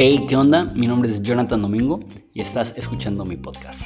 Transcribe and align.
Hey, 0.00 0.26
¿qué 0.28 0.36
onda? 0.36 0.64
Mi 0.64 0.86
nombre 0.86 1.10
es 1.10 1.20
Jonathan 1.22 1.60
Domingo 1.60 1.98
y 2.32 2.40
estás 2.40 2.72
escuchando 2.76 3.24
mi 3.24 3.36
podcast. 3.36 3.80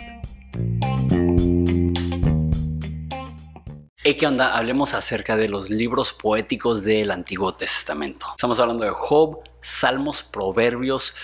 Hey, 4.04 4.16
¿qué 4.18 4.26
onda? 4.26 4.54
Hablemos 4.58 4.92
acerca 4.92 5.36
de 5.36 5.48
los 5.48 5.70
libros 5.70 6.12
poéticos 6.12 6.84
del 6.84 7.12
Antiguo 7.12 7.54
Testamento. 7.54 8.26
Estamos 8.36 8.60
hablando 8.60 8.84
de 8.84 8.90
Job, 8.90 9.38
Salmos, 9.62 10.22
Proverbios, 10.22 11.14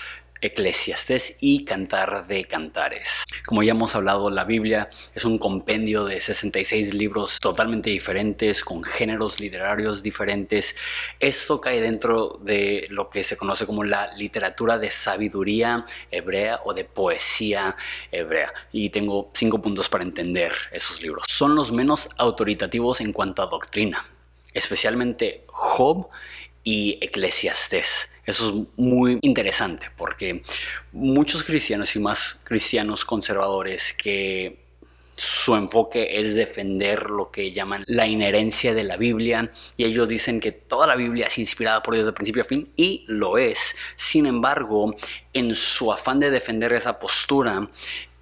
Eclesiastés 0.41 1.35
y 1.39 1.65
Cantar 1.65 2.27
de 2.27 2.45
Cantares. 2.45 3.25
Como 3.45 3.63
ya 3.63 3.71
hemos 3.71 3.95
hablado, 3.95 4.29
la 4.29 4.43
Biblia 4.43 4.89
es 5.13 5.25
un 5.25 5.37
compendio 5.37 6.05
de 6.05 6.21
66 6.21 6.93
libros 6.93 7.39
totalmente 7.39 7.89
diferentes, 7.89 8.63
con 8.63 8.83
géneros 8.83 9.39
literarios 9.39 10.03
diferentes. 10.03 10.75
Esto 11.19 11.59
cae 11.59 11.81
dentro 11.81 12.39
de 12.41 12.87
lo 12.89 13.09
que 13.09 13.23
se 13.23 13.37
conoce 13.37 13.65
como 13.65 13.83
la 13.83 14.13
literatura 14.15 14.77
de 14.77 14.89
sabiduría 14.89 15.85
hebrea 16.11 16.61
o 16.63 16.73
de 16.73 16.85
poesía 16.85 17.75
hebrea. 18.11 18.53
Y 18.71 18.89
tengo 18.89 19.31
cinco 19.33 19.61
puntos 19.61 19.89
para 19.89 20.03
entender 20.03 20.53
esos 20.71 21.01
libros. 21.01 21.25
Son 21.27 21.55
los 21.55 21.71
menos 21.71 22.09
autoritativos 22.17 23.01
en 23.01 23.13
cuanto 23.13 23.41
a 23.41 23.47
doctrina, 23.47 24.05
especialmente 24.53 25.43
Job 25.47 26.09
y 26.63 26.97
Eclesiastés. 27.01 28.09
Eso 28.29 28.49
es 28.49 28.67
muy 28.77 29.17
interesante 29.21 29.87
porque 29.97 30.43
muchos 30.91 31.43
cristianos 31.43 31.95
y 31.95 31.99
más 31.99 32.39
cristianos 32.43 33.03
conservadores 33.03 33.91
que 33.93 34.59
su 35.15 35.55
enfoque 35.55 36.19
es 36.19 36.35
defender 36.35 37.09
lo 37.09 37.31
que 37.31 37.51
llaman 37.51 37.83
la 37.87 38.05
inherencia 38.05 38.75
de 38.75 38.83
la 38.83 38.97
Biblia 38.97 39.51
y 39.75 39.83
ellos 39.83 40.07
dicen 40.07 40.39
que 40.39 40.51
toda 40.51 40.85
la 40.85 40.95
Biblia 40.95 41.25
es 41.25 41.39
inspirada 41.39 41.81
por 41.81 41.95
Dios 41.95 42.05
de 42.05 42.13
principio 42.13 42.43
a 42.43 42.45
fin 42.45 42.71
y 42.75 43.03
lo 43.07 43.39
es. 43.39 43.75
Sin 43.95 44.27
embargo, 44.27 44.93
en 45.33 45.55
su 45.55 45.91
afán 45.91 46.19
de 46.19 46.29
defender 46.29 46.71
esa 46.73 46.99
postura, 46.99 47.67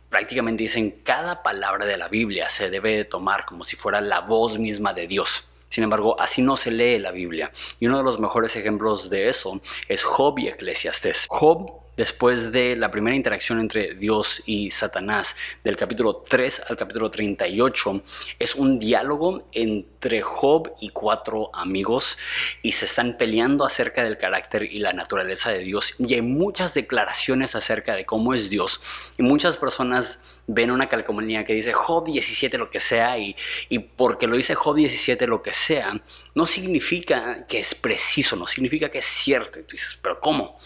prácticamente 0.10 0.64
dicen 0.64 1.02
cada 1.04 1.44
palabra 1.44 1.86
de 1.86 1.98
la 1.98 2.08
Biblia 2.08 2.48
se 2.48 2.70
debe 2.70 3.04
tomar 3.04 3.46
como 3.46 3.66
si 3.66 3.76
fuera 3.76 4.00
la 4.00 4.22
voz 4.22 4.58
misma 4.58 4.94
de 4.94 5.06
Dios. 5.06 5.44
Sin 5.70 5.84
embargo, 5.84 6.20
así 6.20 6.42
no 6.42 6.58
se 6.58 6.72
lee 6.72 7.00
la 7.00 7.12
Biblia. 7.12 7.52
Y 7.80 7.88
uno 7.88 7.98
de 7.98 8.04
los 8.04 8.20
mejores 8.20 8.56
ejemplos 8.56 9.10
de 9.10 9.30
eso 9.30 9.60
es 9.88 10.04
Job 10.04 10.40
y 10.40 10.48
Eclesiastés. 10.48 11.26
Job 11.28 11.87
después 11.98 12.52
de 12.52 12.76
la 12.76 12.92
primera 12.92 13.16
interacción 13.16 13.60
entre 13.60 13.96
Dios 13.96 14.44
y 14.46 14.70
Satanás, 14.70 15.36
del 15.64 15.76
capítulo 15.76 16.18
3 16.18 16.62
al 16.70 16.78
capítulo 16.78 17.10
38, 17.10 18.02
es 18.40 18.56
un 18.56 18.80
diálogo 18.80 19.50
entre 19.52 20.22
Job 20.22 20.74
y 20.80 20.90
cuatro 20.90 21.50
amigos 21.54 22.18
y 22.62 22.74
se 22.74 22.86
están 22.86 23.18
peleando 23.18 23.66
acerca 23.66 24.04
del 24.04 24.18
carácter 24.18 24.64
y 24.64 24.80
la 24.80 24.94
naturaleza 24.94 25.52
de 25.52 25.60
Dios 25.60 25.96
y 25.98 26.14
hay 26.14 26.22
muchas 26.22 26.74
declaraciones 26.74 27.56
acerca 27.56 27.96
de 27.96 28.06
cómo 28.06 28.34
es 28.34 28.50
Dios 28.50 28.80
y 29.18 29.24
muchas 29.24 29.58
personas 29.58 30.20
ven 30.46 30.72
una 30.72 30.88
calcomanía 30.88 31.44
que 31.46 31.54
dice 31.54 31.74
Job 31.74 32.06
17 32.06 32.58
lo 32.58 32.70
que 32.70 32.80
sea 32.80 33.18
y, 33.18 33.36
y 33.70 33.80
porque 33.80 34.28
lo 34.28 34.38
dice 34.38 34.56
Job 34.56 34.76
17 34.76 35.28
lo 35.28 35.42
que 35.42 35.54
sea, 35.54 36.00
no 36.36 36.46
significa 36.46 37.46
que 37.48 37.60
es 37.60 37.76
preciso, 37.76 38.36
no 38.36 38.48
significa 38.48 38.90
que 38.90 39.00
es 39.00 39.06
cierto. 39.06 39.60
Y 39.60 39.64
tú 39.64 39.72
dices, 39.74 39.98
pero 40.02 40.20
¿cómo? 40.20 40.58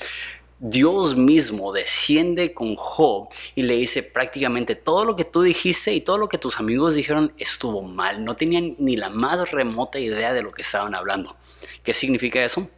Dios 0.63 1.15
mismo 1.15 1.73
desciende 1.73 2.53
con 2.53 2.75
Job 2.75 3.29
y 3.55 3.63
le 3.63 3.77
dice 3.77 4.03
prácticamente 4.03 4.75
todo 4.75 5.05
lo 5.05 5.15
que 5.15 5.25
tú 5.25 5.41
dijiste 5.41 5.91
y 5.91 6.01
todo 6.01 6.19
lo 6.19 6.29
que 6.29 6.37
tus 6.37 6.59
amigos 6.59 6.93
dijeron 6.93 7.33
estuvo 7.39 7.81
mal. 7.81 8.23
No 8.23 8.35
tenían 8.35 8.75
ni 8.77 8.95
la 8.95 9.09
más 9.09 9.49
remota 9.49 9.97
idea 9.97 10.33
de 10.33 10.43
lo 10.43 10.51
que 10.51 10.61
estaban 10.61 10.93
hablando. 10.93 11.35
¿Qué 11.83 11.95
significa 11.95 12.45
eso? 12.45 12.69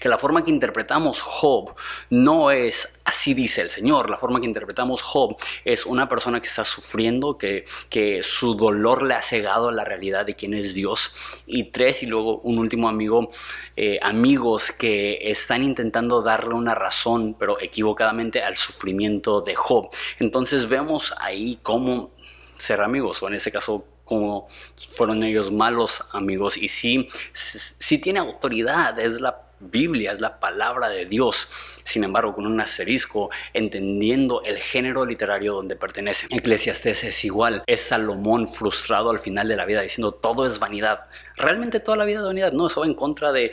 Que 0.00 0.08
la 0.08 0.18
forma 0.18 0.44
que 0.44 0.50
interpretamos 0.50 1.22
Job 1.22 1.74
no 2.10 2.50
es 2.50 3.00
así 3.06 3.34
dice 3.34 3.60
el 3.60 3.70
Señor, 3.70 4.10
la 4.10 4.18
forma 4.18 4.40
que 4.40 4.46
interpretamos 4.46 5.00
Job 5.00 5.36
es 5.64 5.86
una 5.86 6.08
persona 6.08 6.40
que 6.40 6.48
está 6.48 6.64
sufriendo, 6.64 7.38
que, 7.38 7.64
que 7.88 8.22
su 8.22 8.56
dolor 8.56 9.02
le 9.02 9.14
ha 9.14 9.22
cegado 9.22 9.68
a 9.68 9.72
la 9.72 9.84
realidad 9.84 10.26
de 10.26 10.34
quién 10.34 10.54
es 10.54 10.74
Dios, 10.74 11.12
y 11.46 11.64
tres, 11.64 12.02
y 12.02 12.06
luego 12.06 12.38
un 12.40 12.58
último 12.58 12.88
amigo, 12.88 13.30
eh, 13.76 13.98
amigos 14.02 14.72
que 14.72 15.18
están 15.22 15.62
intentando 15.62 16.20
darle 16.20 16.54
una 16.54 16.74
razón, 16.74 17.36
pero 17.38 17.60
equivocadamente 17.60 18.42
al 18.42 18.56
sufrimiento 18.56 19.40
de 19.40 19.54
Job. 19.54 19.88
Entonces 20.18 20.68
vemos 20.68 21.14
ahí 21.18 21.60
cómo 21.62 22.10
ser 22.56 22.80
amigos, 22.80 23.22
o 23.22 23.28
en 23.28 23.34
este 23.34 23.52
caso 23.52 23.84
como 24.04 24.46
fueron 24.94 25.24
ellos 25.24 25.50
malos 25.50 26.04
amigos 26.12 26.56
y 26.56 26.68
sí, 26.68 27.08
sí 27.32 27.98
tiene 27.98 28.20
autoridad, 28.20 28.98
es 29.00 29.20
la 29.20 29.45
Biblia, 29.60 30.12
es 30.12 30.20
la 30.20 30.38
palabra 30.38 30.88
de 30.88 31.06
Dios 31.06 31.48
sin 31.86 32.02
embargo 32.02 32.34
con 32.34 32.46
un 32.46 32.60
asterisco, 32.60 33.30
entendiendo 33.54 34.42
el 34.42 34.58
género 34.58 35.06
literario 35.06 35.54
donde 35.54 35.76
pertenece. 35.76 36.26
Eclesiastés 36.30 37.04
es 37.04 37.24
igual, 37.24 37.62
es 37.66 37.80
Salomón 37.80 38.48
frustrado 38.48 39.10
al 39.10 39.20
final 39.20 39.46
de 39.46 39.56
la 39.56 39.64
vida 39.64 39.82
diciendo 39.82 40.12
todo 40.12 40.46
es 40.46 40.58
vanidad. 40.58 41.06
Realmente 41.36 41.78
toda 41.78 41.96
la 41.96 42.04
vida 42.04 42.18
es 42.18 42.26
vanidad, 42.26 42.52
no, 42.52 42.66
eso 42.66 42.80
va 42.80 42.86
en 42.86 42.94
contra 42.94 43.30
de, 43.30 43.52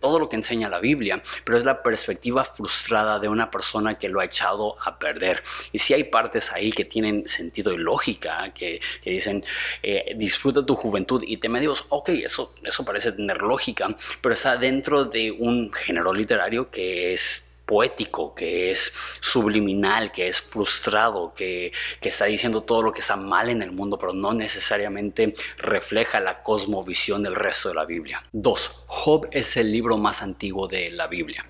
todo 0.00 0.18
lo 0.18 0.28
que 0.30 0.36
enseña 0.36 0.70
la 0.70 0.78
Biblia, 0.78 1.22
pero 1.44 1.58
es 1.58 1.64
la 1.64 1.82
perspectiva 1.82 2.44
frustrada 2.44 3.18
de 3.18 3.28
una 3.28 3.50
persona 3.50 3.98
que 3.98 4.08
lo 4.08 4.20
ha 4.20 4.24
echado 4.24 4.76
a 4.82 4.98
perder. 4.98 5.42
Y 5.72 5.78
si 5.78 5.92
hay 5.92 6.04
partes 6.04 6.52
ahí 6.52 6.70
que 6.70 6.86
tienen 6.86 7.28
sentido 7.28 7.72
y 7.72 7.76
lógica, 7.76 8.50
que, 8.54 8.80
dicen 9.04 9.44
eh, 9.82 10.14
disfruta 10.16 10.64
tu 10.64 10.74
juventud 10.74 11.22
y 11.26 11.36
teme 11.36 11.58
a 11.58 11.60
Dios, 11.60 11.84
ok, 11.90 12.08
eso, 12.10 12.54
eso 12.62 12.84
parece 12.84 13.12
tener 13.12 13.42
lógica, 13.42 13.94
pero 14.22 14.32
está 14.32 14.56
dentro 14.56 15.04
de 15.04 15.30
un 15.30 15.43
género 15.72 16.12
literario 16.12 16.70
que 16.70 17.12
es 17.12 17.54
poético, 17.64 18.34
que 18.34 18.70
es 18.70 18.92
subliminal, 19.20 20.12
que 20.12 20.28
es 20.28 20.40
frustrado, 20.40 21.32
que, 21.34 21.72
está 22.00 22.26
diciendo 22.26 22.62
todo 22.62 22.82
lo 22.82 22.92
que 22.92 23.00
está 23.00 23.16
mal 23.16 23.48
en 23.48 23.62
el 23.62 23.72
mundo, 23.72 23.98
pero 23.98 24.12
no 24.12 24.32
necesariamente 24.32 25.34
refleja 25.58 26.20
la 26.20 26.42
cosmovisión 26.42 27.22
del 27.22 27.34
resto 27.34 27.70
de 27.70 27.74
la 27.74 27.84
Biblia. 27.84 28.22
Dos, 28.32 28.84
Job 28.86 29.28
es 29.32 29.56
el 29.56 29.72
libro 29.72 29.96
más 29.96 30.22
antiguo 30.22 30.68
de 30.68 30.90
la 30.90 31.06
Biblia. 31.06 31.46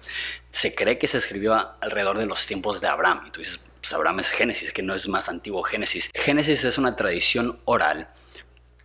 Se 0.53 0.75
cree 0.75 0.99
que 0.99 1.09
se 1.09 1.19
escribió 1.19 1.55
alrededor 1.81 2.19
de 2.19 2.26
los 2.26 2.47
tiempos 2.47 2.81
de 2.81 2.87
Abraham. 2.87 3.25
Y 3.26 3.31
tú 3.31 3.41
dices, 3.41 3.61
pues 3.81 3.93
Abraham 3.93 4.21
es 4.21 4.31
Génesis, 4.31 4.72
que 4.72 4.82
no 4.82 4.94
es 4.94 5.09
más 5.09 5.28
antiguo 5.28 5.62
Génesis. 5.65 6.11
Génesis 6.15 6.65
es 6.65 6.78
una 6.78 6.94
tradición 6.94 7.59
oral 7.65 8.09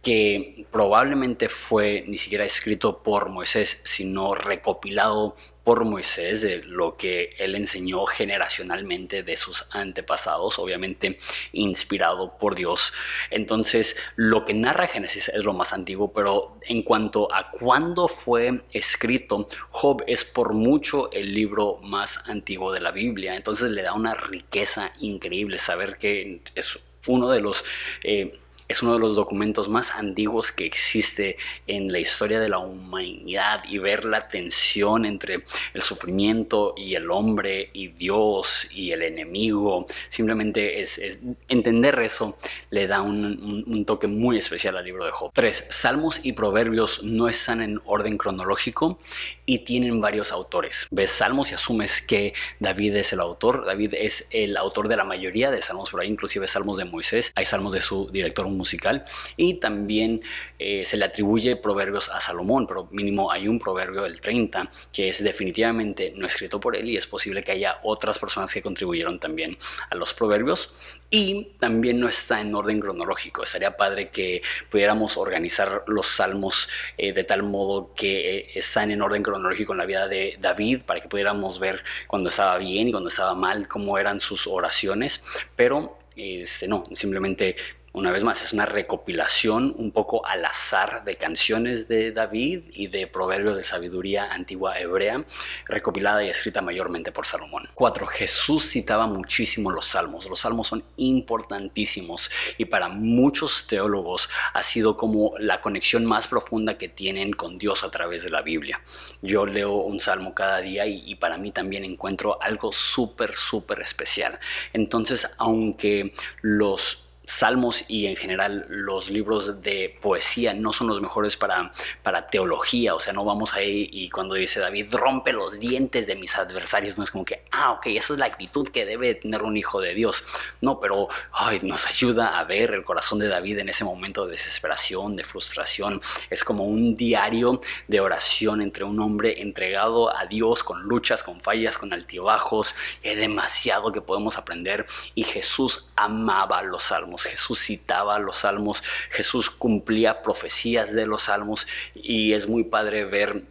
que 0.02 0.66
probablemente 0.72 1.50
fue 1.50 2.06
ni 2.08 2.18
siquiera 2.18 2.46
escrito 2.46 3.04
por 3.04 3.30
Moisés, 3.30 3.82
sino 3.84 4.34
recopilado 4.34 5.36
por 5.66 5.84
Moisés 5.84 6.42
de 6.42 6.64
lo 6.64 6.96
que 6.96 7.36
él 7.38 7.54
enseñó 7.54 8.06
generacionalmente 8.06 9.24
de 9.24 9.36
sus 9.36 9.68
antepasados, 9.72 10.58
obviamente 10.58 11.20
inspirado 11.52 12.38
por 12.40 12.56
Dios. 12.56 12.94
Entonces, 13.30 13.98
lo 14.16 14.46
que 14.46 14.54
narra 14.54 14.88
Génesis 14.88 15.30
es 15.30 15.44
lo 15.44 15.54
más 15.54 15.74
antiguo, 15.74 16.12
pero 16.14 16.58
en 16.62 16.82
cuanto 16.82 17.32
a 17.34 17.52
cuándo 17.52 18.08
fue 18.08 18.62
escrito, 18.72 19.48
Job 19.70 20.04
es 20.08 20.24
por 20.24 20.54
mucho 20.54 21.12
el 21.12 21.34
libro 21.34 21.78
más 21.84 22.22
antiguo 22.26 22.72
de 22.72 22.80
la 22.80 22.92
Biblia. 22.92 23.36
Entonces 23.36 23.70
le 23.70 23.84
da 23.84 23.94
una 23.94 24.16
riqueza 24.16 24.92
increíble 25.02 25.58
saber 25.58 25.98
que 25.98 26.42
es 26.56 26.80
uno 27.06 27.30
de 27.30 27.42
los... 27.42 27.66
Eh, 28.04 28.40
es 28.70 28.84
uno 28.84 28.94
de 28.94 29.00
los 29.00 29.16
documentos 29.16 29.68
más 29.68 29.96
antiguos 29.96 30.52
que 30.52 30.64
existe 30.64 31.38
en 31.66 31.92
la 31.92 31.98
historia 31.98 32.40
de 32.40 32.50
la 32.50 32.60
humanidad 32.60 33.64
y 33.68 33.80
ver 33.80 34.06
la 34.06 34.22
tensión 34.22 35.06
entre 35.06 35.44
el 35.74 35.82
sufrimiento 35.82 36.76
y 36.78 36.94
el 36.94 37.10
hombre 37.10 37.72
y 37.74 37.88
Dios 37.88 38.68
y 38.72 38.92
el 38.92 39.02
enemigo, 39.02 39.88
simplemente 40.10 40.82
es, 40.82 41.02
entender 41.48 42.00
eso 42.00 42.38
le 42.70 42.86
da 42.86 43.02
un, 43.02 43.84
toque 43.88 44.06
muy 44.06 44.38
especial 44.38 44.78
al 44.78 44.86
libro 44.86 45.04
de 45.04 45.12
Job. 45.12 45.32
3. 45.34 45.68
Salmos 45.72 46.20
y 46.22 46.34
proverbios 46.34 47.02
no 47.04 47.28
están 47.28 47.62
en 47.62 47.82
orden 47.86 48.18
cronológico 48.18 49.00
y 49.48 49.60
tienen 49.60 50.00
varios 50.00 50.32
autores. 50.32 50.88
Ves 50.92 51.10
Salmos 51.10 51.50
y 51.52 51.56
asumes 51.56 52.04
que 52.04 52.34
David 52.60 52.98
es 52.98 53.14
el 53.14 53.20
autor. 53.20 53.66
David 53.66 53.96
es 53.96 54.28
el 54.30 54.58
autor 54.58 54.90
de 54.90 54.96
la 54.96 55.06
mayoría 55.06 55.50
de 55.50 55.60
salmos, 55.64 55.90
por 55.90 56.02
ahí 56.02 56.08
inclusive 56.08 56.48
salmos 56.48 56.78
de 56.78 56.86
Moisés. 56.86 57.32
Hay 57.34 57.46
salmos 57.46 57.74
de 57.74 57.82
su 57.82 58.12
director 58.12 58.48
musical 58.60 59.04
y 59.38 59.56
también 59.56 60.22
eh, 60.60 60.84
se 60.86 60.98
le 60.98 61.06
atribuye 61.06 61.56
proverbios 61.56 62.10
a 62.10 62.20
Salomón, 62.20 62.68
pero 62.68 62.88
mínimo 62.92 63.32
hay 63.32 63.48
un 63.48 63.58
proverbio 63.58 64.04
del 64.04 64.22
30 64.22 64.70
que 64.94 65.10
es 65.10 65.24
definitivamente 65.24 66.14
no 66.16 66.28
escrito 66.28 66.60
por 66.60 66.76
él 66.76 66.90
y 66.90 66.98
es 66.98 67.08
posible 67.08 67.44
que 67.44 67.54
haya 67.54 67.80
otras 67.84 68.20
personas 68.20 68.54
que 68.54 68.62
contribuyeron 68.62 69.20
también 69.20 69.58
a 69.90 69.96
los 69.96 70.14
proverbios 70.14 70.74
y 71.10 71.54
también 71.60 72.00
no 72.00 72.08
está 72.08 72.42
en 72.42 72.54
orden 72.54 72.80
cronológico. 72.80 73.44
Estaría 73.44 73.76
padre 73.76 74.10
que 74.10 74.42
pudiéramos 74.70 75.18
organizar 75.18 75.84
los 75.88 76.06
salmos 76.08 76.70
eh, 76.98 77.14
de 77.14 77.24
tal 77.24 77.44
modo 77.44 77.94
que 77.96 78.38
eh, 78.38 78.50
están 78.56 78.92
en 78.92 79.02
orden 79.02 79.24
cronológico 79.24 79.72
en 79.74 79.80
la 79.80 79.86
vida 79.86 80.08
de 80.08 80.38
David 80.40 80.84
para 80.86 81.00
que 81.00 81.08
pudiéramos 81.08 81.60
ver 81.60 81.84
cuando 82.08 82.30
estaba 82.30 82.58
bien 82.58 82.90
y 82.90 82.92
cuando 82.92 83.10
estaba 83.10 83.34
mal, 83.34 83.68
cómo 83.68 83.98
eran 83.98 84.20
sus 84.20 84.46
oraciones, 84.48 85.24
pero 85.56 85.98
este, 86.16 86.68
no, 86.68 86.84
simplemente 86.94 87.56
una 87.92 88.12
vez 88.12 88.24
más, 88.24 88.44
es 88.44 88.54
una 88.54 88.66
recopilación 88.66 89.74
un 89.78 89.92
poco 89.92 90.26
al 90.26 90.46
azar 90.46 91.04
de 91.04 91.16
canciones 91.16 91.88
de 91.88 92.12
David 92.12 92.62
y 92.72 92.88
de 92.88 93.08
proverbios 93.08 93.58
de 93.58 93.64
sabiduría 93.64 94.32
antigua 94.32 94.80
hebrea, 94.80 95.26
recopilada 95.66 96.24
y 96.24 96.30
escrita 96.30 96.62
mayormente 96.62 97.12
por 97.12 97.26
Salomón. 97.26 97.68
4. 97.74 98.06
Jesús 98.06 98.70
citaba 98.70 99.08
muchísimo 99.08 99.72
los 99.72 99.88
salmos. 99.88 100.30
Los 100.30 100.40
salmos 100.40 100.68
son 100.68 100.84
importantísimos 100.98 102.30
y 102.58 102.66
para 102.66 102.90
muchos 102.90 103.66
teólogos 103.68 104.30
ha 104.54 104.62
sido 104.62 104.96
como 104.96 105.34
la 105.40 105.62
conexión 105.62 106.06
más 106.06 106.28
profunda 106.28 106.78
que 106.78 106.90
tienen 106.90 107.34
con 107.34 107.58
Dios 107.58 107.84
a 107.84 107.90
través 107.90 108.24
de 108.24 108.30
la 108.30 108.42
Biblia. 108.42 108.82
Yo 109.22 109.46
leo 109.46 109.74
un 109.74 110.00
salmo 110.00 110.36
cada 110.36 110.60
día 110.60 110.86
y, 110.86 111.04
y 111.06 111.16
para 111.16 111.38
mí 111.38 111.52
también 111.52 111.84
encuentro 111.86 112.42
algo 112.42 112.72
súper, 112.72 113.34
súper 113.34 113.82
especial. 113.82 114.40
Entonces, 114.74 115.28
aunque 115.38 116.14
los 116.42 117.09
salmos 117.30 117.86
y 117.88 118.08
en 118.08 118.16
general 118.16 118.66
los 118.70 119.12
libros 119.12 119.62
de 119.62 119.96
poesía 120.02 120.54
no 120.54 120.74
son 120.74 120.88
los 120.88 121.00
mejores 121.00 121.38
para, 121.38 121.72
para 122.02 122.28
teología, 122.28 122.96
o 122.96 123.00
sea, 123.00 123.14
no 123.14 123.24
vamos 123.24 123.54
ahí 123.54 123.88
y 123.92 124.10
cuando 124.10 124.34
dice 124.34 124.60
David, 124.60 124.94
rompe 124.96 125.32
los 125.32 125.60
dientes 125.60 126.08
de 126.08 126.16
mis 126.16 126.36
adversarios, 126.36 126.98
no 126.98 127.04
es 127.04 127.12
como 127.12 127.26
que, 127.26 127.44
ah, 127.52 127.74
ok, 127.74 127.88
esa 127.88 128.14
es 128.14 128.20
la 128.20 128.26
actitud 128.26 128.68
que 128.70 128.86
debe 128.86 129.14
tener 129.14 129.44
un 129.44 129.58
hijo 129.58 129.80
de 129.80 129.94
Dios, 129.94 130.24
no, 130.62 130.80
pero 130.80 131.08
ay, 131.32 131.60
nos 131.62 131.86
ayuda 131.86 132.40
a 132.40 132.44
ver 132.46 132.72
el 132.72 132.84
corazón 132.84 133.20
de 133.20 133.28
David 133.28 133.60
en 133.60 133.70
ese 133.70 133.84
momento 133.84 134.26
de 134.26 134.32
desesperación, 134.32 135.16
de 135.16 135.24
frustración, 135.24 136.02
es 136.32 136.44
como 136.44 136.66
un 136.66 136.98
diario 136.98 137.62
de 137.88 138.00
oración 138.00 138.62
entre 138.62 138.84
un 138.84 139.00
hombre 139.00 139.42
entregado 139.42 140.16
a 140.16 140.26
Dios 140.26 140.64
con 140.64 140.82
luchas, 140.82 141.22
con 141.22 141.42
fallas, 141.42 141.78
con 141.78 141.94
altibajos, 141.94 142.74
hay 143.04 143.16
demasiado 143.16 143.92
que 143.92 144.02
podemos 144.02 144.38
aprender 144.38 144.88
y 145.14 145.24
Jesús 145.24 145.90
amaba 145.96 146.64
los 146.64 146.84
salmos. 146.84 147.19
Jesús 147.24 147.60
citaba 147.60 148.20
los 148.20 148.38
salmos, 148.38 148.84
Jesús 149.12 149.50
cumplía 149.50 150.22
profecías 150.22 150.94
de 150.94 151.06
los 151.06 151.24
salmos 151.24 151.68
y 151.94 152.34
es 152.34 152.48
muy 152.48 152.64
padre 152.64 153.06
ver 153.06 153.44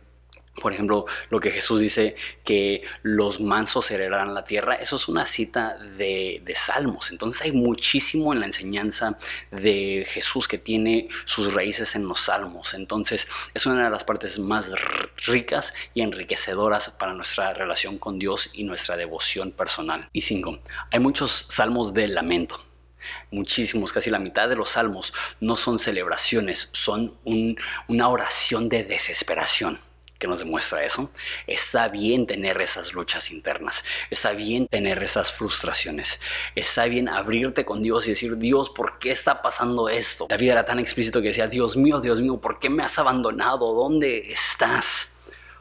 por 0.61 0.73
ejemplo, 0.73 1.07
lo 1.31 1.41
que 1.41 1.51
Jesús 1.51 1.81
dice 1.81 2.17
que 2.45 2.83
los 3.03 3.41
mansos 3.41 3.91
heredarán 3.91 4.35
la 4.35 4.45
tierra, 4.45 4.75
eso 4.75 4.97
es 4.97 5.09
una 5.09 5.27
cita 5.27 5.79
de, 5.79 6.43
de, 6.45 6.55
Salmos. 6.55 7.11
Entonces 7.11 7.43
hay 7.43 7.53
muchísimo 7.53 8.33
en 8.33 8.41
la 8.41 8.47
enseñanza 8.47 9.19
de 9.51 10.07
Jesús 10.09 10.49
que 10.49 10.59
tiene 10.59 11.09
sus 11.25 11.55
raíces 11.55 11.95
en 11.95 12.07
los 12.07 12.23
Salmos. 12.23 12.75
Entonces 12.75 13.29
es 13.55 13.67
una 13.67 13.85
de 13.85 13.91
las 13.91 14.05
partes 14.05 14.39
más 14.39 14.71
ricas 15.27 15.75
y 15.95 16.03
enriquecedoras 16.03 16.91
para 16.91 17.15
nuestra 17.15 17.55
relación 17.55 17.99
con 17.99 18.19
Dios 18.19 18.51
y 18.53 18.65
nuestra 18.65 18.97
devoción 18.97 19.53
personal. 19.53 20.09
Y 20.13 20.23
cinco, 20.23 20.59
hay 20.91 21.01
muchos 21.01 21.47
salmos 21.49 21.95
de 21.95 22.09
lamento 22.09 22.68
muchísimos, 23.31 23.93
casi 23.93 24.11
la 24.11 24.19
mitad 24.19 24.49
de 24.49 24.57
los 24.57 24.71
salmos 24.71 25.13
no 25.41 25.57
son 25.57 25.79
celebraciones, 25.79 26.71
son 26.73 27.15
una 27.25 28.09
oración 28.09 28.69
de 28.69 28.85
desesperación. 28.85 29.81
que 30.19 30.27
nos 30.27 30.41
demuestra 30.41 30.83
eso? 30.83 31.13
Está 31.47 31.87
bien 31.87 32.27
tener 32.27 32.61
esas 32.61 32.93
luchas 32.93 33.31
internas, 33.31 33.85
está 34.11 34.33
bien 34.33 34.67
tener 34.67 35.01
esas 35.01 35.31
frustraciones, 35.31 36.19
está 36.57 36.87
bien 36.87 37.09
abrirte 37.09 37.65
con 37.65 37.83
Dios 37.83 38.07
y 38.07 38.11
decir, 38.11 38.37
Dios, 38.37 38.69
¿por 38.69 38.99
qué 38.99 39.13
está 39.13 39.43
pasando 39.43 39.89
esto? 39.89 40.27
David 40.29 40.51
era 40.51 40.67
tan 40.67 40.81
explícito 40.81 41.23
que 41.23 41.29
decía, 41.29 41.47
Dios 41.47 41.77
mío, 41.77 42.01
Dios 42.01 42.21
mío, 42.21 42.41
¿por 42.41 42.59
qué 42.59 42.69
me 42.69 42.83
has 42.83 42.99
abandonado? 42.99 43.73
¿Dónde 43.75 44.33
estás? 44.33 45.15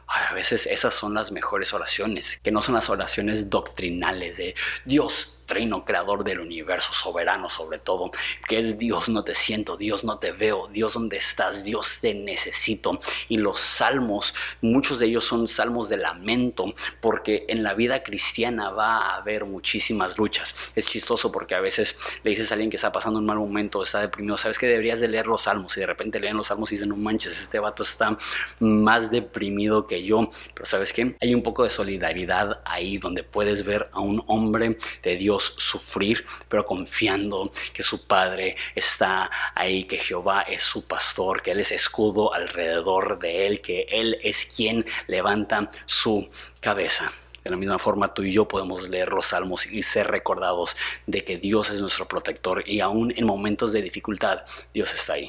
a 0.08 0.32
veces 0.32 0.66
esas 0.66 0.94
son 0.94 1.14
las 1.14 1.30
mejores 1.30 1.74
oraciones, 1.74 2.38
que 2.42 2.50
no 2.50 2.62
son 2.62 2.74
las 2.74 2.88
oraciones 2.88 3.50
doctrinales 3.50 4.38
de 4.38 4.54
Dios, 4.84 5.37
trino 5.48 5.84
creador 5.84 6.22
del 6.22 6.38
universo, 6.38 6.92
soberano 6.92 7.48
sobre 7.48 7.78
todo, 7.78 8.12
que 8.46 8.58
es 8.58 8.78
Dios, 8.78 9.08
no 9.08 9.24
te 9.24 9.34
siento, 9.34 9.76
Dios, 9.76 10.04
no 10.04 10.18
te 10.18 10.30
veo, 10.30 10.68
Dios, 10.68 10.92
¿dónde 10.92 11.16
estás? 11.16 11.64
Dios, 11.64 11.98
te 12.00 12.14
necesito. 12.14 13.00
Y 13.28 13.38
los 13.38 13.58
salmos, 13.58 14.34
muchos 14.60 15.00
de 15.00 15.06
ellos 15.06 15.24
son 15.24 15.48
salmos 15.48 15.88
de 15.88 15.96
lamento, 15.96 16.74
porque 17.00 17.46
en 17.48 17.62
la 17.62 17.74
vida 17.74 18.02
cristiana 18.02 18.70
va 18.70 18.98
a 18.98 19.16
haber 19.16 19.46
muchísimas 19.46 20.18
luchas. 20.18 20.54
Es 20.76 20.86
chistoso 20.86 21.32
porque 21.32 21.54
a 21.54 21.60
veces 21.60 21.96
le 22.22 22.30
dices 22.30 22.50
a 22.50 22.54
alguien 22.54 22.70
que 22.70 22.76
está 22.76 22.92
pasando 22.92 23.18
un 23.18 23.26
mal 23.26 23.38
momento, 23.38 23.82
está 23.82 24.00
deprimido, 24.00 24.36
sabes 24.36 24.58
que 24.58 24.66
deberías 24.66 25.00
de 25.00 25.08
leer 25.08 25.26
los 25.26 25.42
salmos 25.42 25.76
y 25.76 25.80
de 25.80 25.86
repente 25.86 26.20
leen 26.20 26.36
los 26.36 26.48
salmos 26.48 26.70
y 26.70 26.74
dicen, 26.74 26.90
no 26.90 26.96
manches, 26.96 27.40
este 27.40 27.58
vato 27.58 27.82
está 27.82 28.18
más 28.60 29.10
deprimido 29.10 29.86
que 29.86 30.04
yo. 30.04 30.30
Pero 30.52 30.66
sabes 30.66 30.92
que 30.92 31.16
hay 31.20 31.34
un 31.34 31.42
poco 31.42 31.64
de 31.64 31.70
solidaridad 31.70 32.60
ahí 32.66 32.98
donde 32.98 33.22
puedes 33.22 33.64
ver 33.64 33.88
a 33.92 34.00
un 34.00 34.22
hombre 34.26 34.76
de 35.02 35.16
Dios 35.16 35.37
sufrir, 35.38 36.24
pero 36.48 36.64
confiando 36.64 37.50
que 37.72 37.82
su 37.82 38.06
Padre 38.06 38.56
está 38.74 39.30
ahí, 39.54 39.84
que 39.84 39.98
Jehová 39.98 40.42
es 40.42 40.62
su 40.62 40.86
pastor, 40.86 41.42
que 41.42 41.52
Él 41.52 41.60
es 41.60 41.72
escudo 41.72 42.32
alrededor 42.34 43.18
de 43.18 43.46
Él, 43.46 43.60
que 43.60 43.86
Él 43.90 44.18
es 44.22 44.46
quien 44.46 44.84
levanta 45.06 45.70
su 45.86 46.28
cabeza. 46.60 47.12
De 47.48 47.50
la 47.50 47.56
misma 47.56 47.78
forma, 47.78 48.12
tú 48.12 48.22
y 48.24 48.32
yo 48.32 48.46
podemos 48.46 48.88
leer 48.90 49.08
los 49.08 49.26
salmos 49.26 49.64
y 49.66 49.82
ser 49.82 50.08
recordados 50.08 50.76
de 51.06 51.22
que 51.22 51.38
Dios 51.38 51.70
es 51.70 51.80
nuestro 51.80 52.06
protector 52.06 52.62
y 52.68 52.80
aún 52.80 53.10
en 53.16 53.24
momentos 53.24 53.72
de 53.72 53.80
dificultad, 53.80 54.42
Dios 54.74 54.92
está 54.92 55.14
ahí. 55.14 55.26